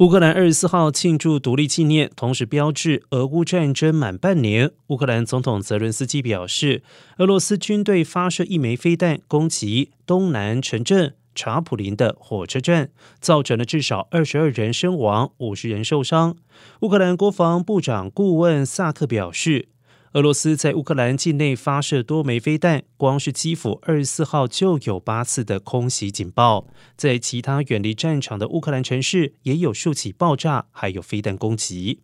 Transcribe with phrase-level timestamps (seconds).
[0.00, 4.70] 乌克兰二十四号庆祝独立纪念，同时标志俄乌战争满半年。
[4.86, 6.82] 乌克兰总统泽伦斯基表示，
[7.18, 12.88] 俄罗斯军队发射一枚飞弹攻击东南城镇查普林的火车站，
[13.20, 16.34] 造成了至少二十二人身亡、五十人受伤。
[16.80, 19.68] 乌克兰国防部长顾问萨克表示。
[20.14, 26.66] 俄罗斯在乌克兰境内发射多枚飞弹，光是基辅二十四号就有八次的空袭警报，
[26.96, 32.00] 在其他远离战场的乌克兰城市也有数起爆炸，还有飞弹攻击。